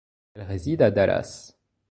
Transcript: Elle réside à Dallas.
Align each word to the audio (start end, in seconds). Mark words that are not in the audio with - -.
Elle 0.33 0.41
réside 0.47 0.81
à 0.81 0.89
Dallas. 0.89 1.55